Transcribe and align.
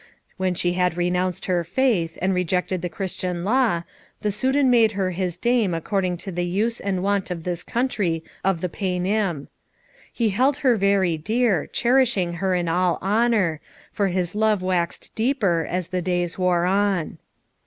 When 0.37 0.55
she 0.55 0.73
had 0.73 0.97
renounced 0.97 1.45
her 1.45 1.63
faith, 1.63 2.17
and 2.23 2.33
rejected 2.33 2.81
the 2.81 2.89
Christian 2.89 3.43
law, 3.43 3.83
the 4.21 4.31
Soudan 4.31 4.71
made 4.71 4.93
her 4.93 5.11
his 5.11 5.37
dame 5.37 5.75
according 5.75 6.17
to 6.25 6.31
the 6.31 6.43
use 6.43 6.79
and 6.79 7.03
wont 7.03 7.29
of 7.29 7.43
this 7.43 7.61
country 7.61 8.23
of 8.43 8.61
the 8.61 8.67
Paynim. 8.67 9.47
He 10.11 10.29
held 10.29 10.57
her 10.65 10.75
very 10.75 11.19
dear, 11.19 11.67
cherishing 11.67 12.33
her 12.41 12.55
in 12.55 12.67
all 12.67 12.97
honour, 12.99 13.61
for 13.91 14.07
his 14.07 14.33
love 14.33 14.63
waxed 14.63 15.11
deeper 15.13 15.67
as 15.69 15.89
the 15.89 16.01
days 16.01 16.35
wore 16.35 16.65
on. 16.65 17.19